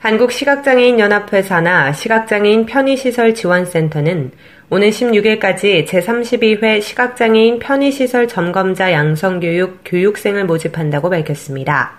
[0.00, 4.30] 한국시각장애인연합회사나 시각장애인 편의시설 지원센터는
[4.70, 11.98] 오는 16일까지 제32회 시각장애인 편의시설 점검자 양성교육 교육생을 모집한다고 밝혔습니다.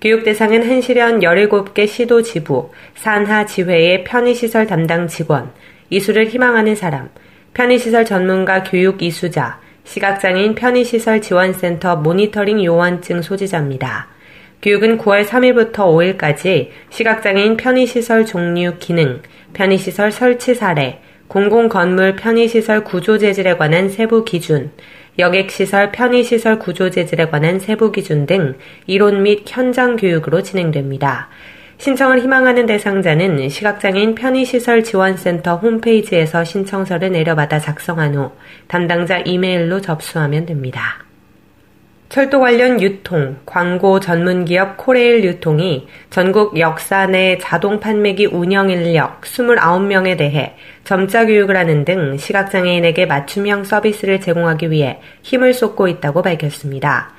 [0.00, 5.52] 교육 대상은 한시련 17개 시도 지부, 산하 지회의 편의시설 담당 직원,
[5.90, 7.08] 이수를 희망하는 사람,
[7.54, 14.17] 편의시설 전문가 교육 이수자, 시각장애인 편의시설 지원센터 모니터링 요원증 소지자입니다.
[14.60, 19.22] 교육은 9월 3일부터 5일까지 시각장애인 편의시설 종류 기능,
[19.52, 24.72] 편의시설 설치 사례, 공공건물 편의시설 구조 재질에 관한 세부 기준,
[25.18, 31.28] 여객시설 편의시설 구조 재질에 관한 세부 기준 등 이론 및 현장 교육으로 진행됩니다.
[31.78, 38.32] 신청을 희망하는 대상자는 시각장애인 편의시설 지원센터 홈페이지에서 신청서를 내려받아 작성한 후
[38.66, 41.07] 담당자 이메일로 접수하면 됩니다.
[42.08, 49.20] 철도 관련 유통, 광고 전문 기업 코레일 유통이 전국 역사 내 자동 판매기 운영 인력
[49.20, 57.12] 29명에 대해 점자 교육을 하는 등 시각장애인에게 맞춤형 서비스를 제공하기 위해 힘을 쏟고 있다고 밝혔습니다.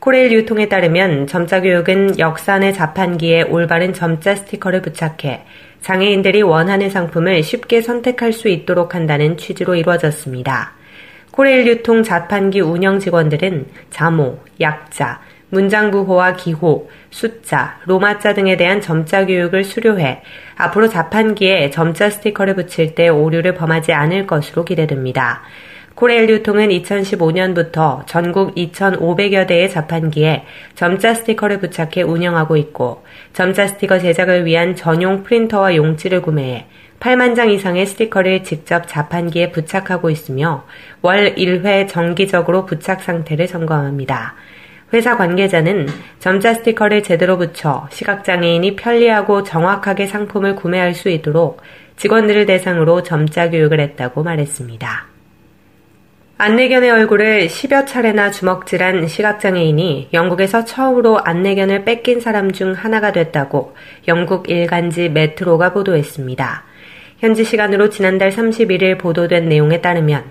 [0.00, 5.44] 코레일 유통에 따르면 점자 교육은 역사 내 자판기에 올바른 점자 스티커를 부착해
[5.82, 10.81] 장애인들이 원하는 상품을 쉽게 선택할 수 있도록 한다는 취지로 이루어졌습니다.
[11.32, 19.24] 코레일 유통 자판기 운영 직원들은 자모, 약자, 문장 부호와 기호, 숫자, 로마자 등에 대한 점자
[19.24, 20.22] 교육을 수료해
[20.56, 25.42] 앞으로 자판기에 점자 스티커를 붙일 때 오류를 범하지 않을 것으로 기대됩니다.
[25.94, 30.44] 코레일 유통은 2015년부터 전국 2,500여 대의 자판기에
[30.74, 36.66] 점자 스티커를 부착해 운영하고 있고 점자 스티커 제작을 위한 전용 프린터와 용지를 구매해
[37.02, 40.64] 8만 장 이상의 스티커를 직접 자판기에 부착하고 있으며
[41.00, 44.36] 월 1회 정기적으로 부착 상태를 점검합니다.
[44.92, 45.88] 회사 관계자는
[46.20, 51.60] 점자 스티커를 제대로 붙여 시각장애인이 편리하고 정확하게 상품을 구매할 수 있도록
[51.96, 55.06] 직원들을 대상으로 점자 교육을 했다고 말했습니다.
[56.38, 63.74] 안내견의 얼굴을 10여 차례나 주먹질한 시각장애인이 영국에서 처음으로 안내견을 뺏긴 사람 중 하나가 됐다고
[64.06, 66.71] 영국 일간지 메트로가 보도했습니다.
[67.22, 70.24] 현지 시간으로 지난달 31일 보도된 내용에 따르면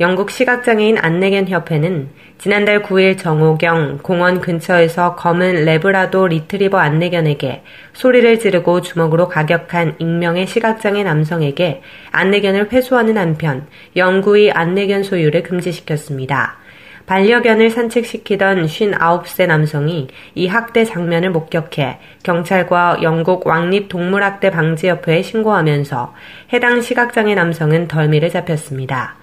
[0.00, 2.08] 영국 시각장애인 안내견 협회는
[2.38, 7.62] 지난달 9일 정오경 공원 근처에서 검은 레브라도 리트리버 안내견에게
[7.92, 16.63] 소리를 지르고 주먹으로 가격한 익명의 시각장애 남성에게 안내견을 회수하는 한편 영구의 안내견 소유를 금지시켰습니다.
[17.06, 26.14] 반려견을 산책시키던 59세 남성이 이 학대 장면을 목격해 경찰과 영국 왕립동물학대 방지협회에 신고하면서
[26.54, 29.16] 해당 시각장애 남성은 덜미를 잡혔습니다.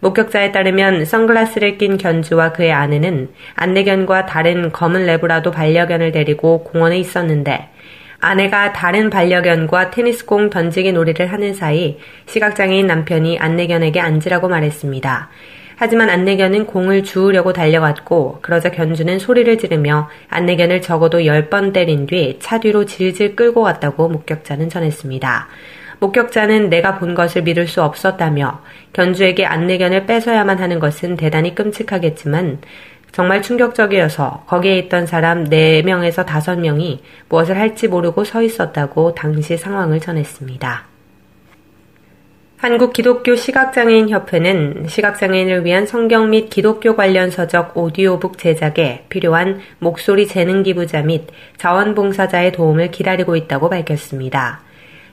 [0.00, 7.68] 목격자에 따르면 선글라스를 낀 견주와 그의 아내는 안내견과 다른 검은 레브라도 반려견을 데리고 공원에 있었는데
[8.20, 15.28] 아내가 다른 반려견과 테니스공 던지기 놀이를 하는 사이 시각장애인 남편이 안내견에게 앉으라고 말했습니다.
[15.80, 22.58] 하지만 안내견은 공을 주우려고 달려갔고 그러자 견주는 소리를 지르며 안내견을 적어도 10번 때린 뒤 차
[22.58, 25.46] 뒤로 질질 끌고 갔다고 목격자는 전했습니다.
[26.00, 28.60] 목격자는 내가 본 것을 믿을 수 없었다며
[28.92, 32.58] 견주에게 안내견을 뺏어야만 하는 것은 대단히 끔찍하겠지만
[33.12, 40.87] 정말 충격적이어서 거기에 있던 사람 4명에서 5명이 무엇을 할지 모르고 서 있었다고 당시 상황을 전했습니다.
[42.58, 50.26] 한국 기독교 시각장애인 협회는 시각장애인을 위한 성경 및 기독교 관련 서적 오디오북 제작에 필요한 목소리
[50.26, 54.60] 재능 기부자 및 자원봉사자의 도움을 기다리고 있다고 밝혔습니다.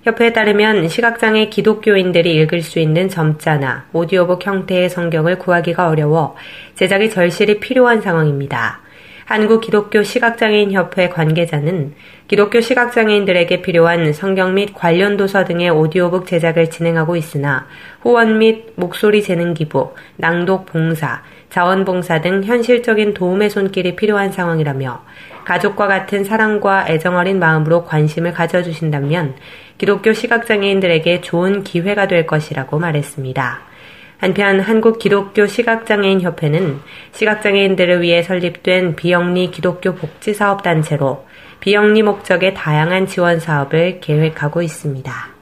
[0.06, 6.36] 협회에 따르면 시각장애 기독교인들이 읽을 수 있는 점자나 오디오북 형태의 성경을 구하기가 어려워
[6.74, 8.85] 제작이 절실히 필요한 상황입니다.
[9.26, 11.96] 한국 기독교 시각장애인 협회 관계자는
[12.28, 17.66] 기독교 시각장애인들에게 필요한 성경 및 관련 도서 등의 오디오북 제작을 진행하고 있으나
[18.02, 25.04] 후원 및 목소리 재능 기부, 낭독 봉사, 자원봉사 등 현실적인 도움의 손길이 필요한 상황이라며
[25.44, 29.34] 가족과 같은 사랑과 애정 어린 마음으로 관심을 가져주신다면
[29.80, 33.75] 기독교 시각장애인들에게 좋은 기회가 될 것이라고 말했습니다.
[34.18, 36.80] 한편 한국 기독교 시각장애인 협회는
[37.12, 41.26] 시각장애인들을 위해 설립된 비영리 기독교 복지 사업 단체로
[41.60, 45.36] 비영리 목적의 다양한 지원 사업을 계획하고 있습니다.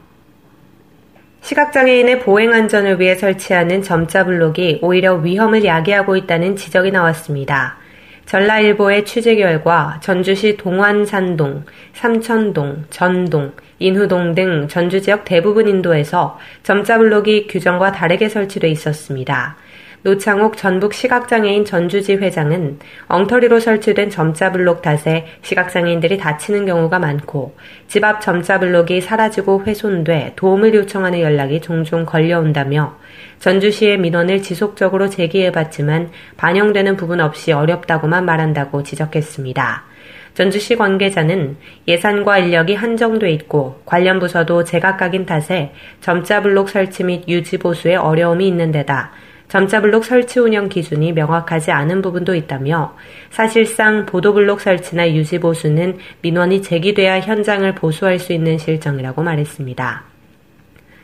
[1.41, 7.77] 시각장애인의 보행 안전을 위해 설치하는 점자 블록이 오히려 위험을 야기하고 있다는 지적이 나왔습니다.
[8.25, 17.47] 전라일보의 취재 결과 전주시 동완산동, 삼천동, 전동, 인후동 등 전주 지역 대부분 인도에서 점자 블록이
[17.47, 19.57] 규정과 다르게 설치돼 있었습니다.
[20.03, 22.77] 노창욱 전북 시각장애인 전주지 회장은
[23.07, 27.55] 엉터리로 설치된 점자 블록 탓에 시각장애인들이 다치는 경우가 많고
[27.87, 32.97] 집 앞 점자 블록이 사라지고 훼손돼 도움을 요청하는 연락이 종종 걸려온다며
[33.39, 39.85] 전주시의 민원을 지속적으로 제기해봤지만 반영되는 부분 없이 어렵다고만 말한다고 지적했습니다.
[40.33, 41.55] 전주시 관계자는
[41.87, 45.71] 예산과 인력이 한정돼 있고 관련 부서도 제각각인 탓에
[46.01, 49.11] 점자 블록 설치 및 유지 보수에 어려움이 있는 데다
[49.53, 52.95] 점자블록 설치 운영 기준이 명확하지 않은 부분도 있다며
[53.29, 60.05] 사실상 보도블록 설치나 유지 보수는 민원이 제기돼야 현장을 보수할 수 있는 실정이라고 말했습니다.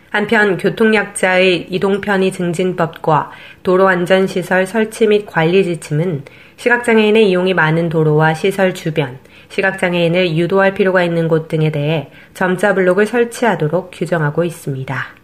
[0.09, 3.29] 한편 교통약자의 이동편의 증진법과
[3.61, 6.23] 도로안전시설 설치 및 관리 지침은
[6.57, 9.19] 시각장애인의 이용이 많은 도로와 시설 주변,
[9.49, 15.18] 시각장애인을 유도할 필요가 있는 곳 등에 대해 점자 블록을 설치하도록 규정하고 있습니다.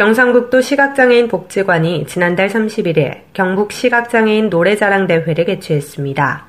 [0.00, 6.46] 경상북도 시각장애인 복지관이 지난달 31일 경북 시각장애인 노래자랑 대회를 개최했습니다.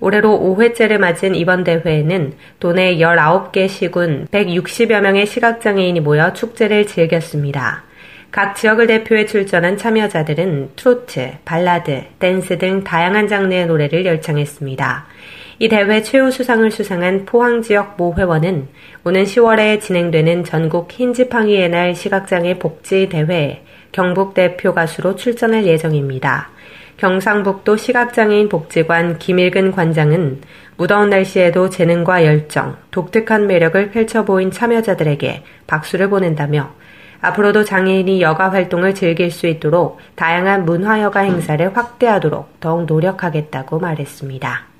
[0.00, 7.84] 올해로 5회째를 맞은 이번 대회에는 도내 19개 시군 160여 명의 시각장애인이 모여 축제를 즐겼습니다.
[8.30, 15.06] 각 지역을 대표해 출전한 참여자들은 트로트, 발라드, 댄스 등 다양한 장르의 노래를 열창했습니다.
[15.60, 18.66] 이 대회 최우수상을 수상한 포항 지역 모 회원은
[19.04, 23.62] 오는 10월에 진행되는 전국 흰지팡이의 날 시각장애 복지 대회에
[23.92, 26.50] 경북 대표 가수로 출전할 예정입니다.
[26.96, 30.40] 경상북도 시각장애인 복지관 김일근 관장은
[30.76, 36.72] 무더운 날씨에도 재능과 열정, 독특한 매력을 펼쳐 보인 참여자들에게 박수를 보낸다며
[37.20, 44.73] 앞으로도 장애인이 여가 활동을 즐길 수 있도록 다양한 문화 여가 행사를 확대하도록 더욱 노력하겠다고 말했습니다.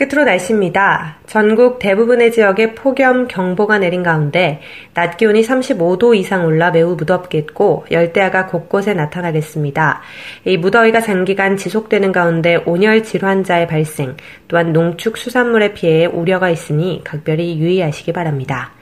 [0.00, 1.18] 끝으로 날씨입니다.
[1.26, 4.62] 전국 대부분의 지역에 폭염 경보가 내린 가운데
[4.94, 10.00] 낮 기온이 35도 이상 올라 매우 무덥겠고 열대야가 곳곳에 나타나겠습니다.
[10.46, 14.16] 이 무더위가 장기간 지속되는 가운데 온열 질환자의 발생
[14.48, 18.72] 또한 농축 수산물의 피해에 우려가 있으니 각별히 유의하시기 바랍니다.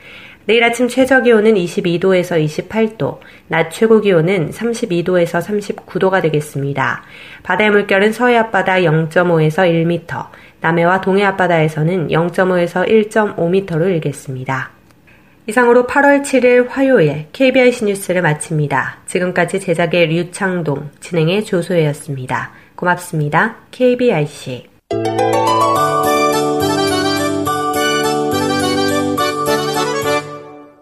[0.48, 3.18] 내일 아침 최저 기온은 22도에서 28도,
[3.48, 7.02] 낮 최고 기온은 32도에서 39도가 되겠습니다.
[7.42, 10.26] 바다의 물결은 서해 앞바다 0.5에서 1m,
[10.60, 14.70] 남해와 동해 앞바다에서는 0.5에서 1.5m로 일겠습니다.
[15.46, 18.98] 이상으로 8월 7일 화요일 KBIC 뉴스를 마칩니다.
[19.06, 22.50] 지금까지 제작의 류창동, 진행의 조소혜였습니다.
[22.74, 23.56] 고맙습니다.
[23.70, 24.68] KBIC.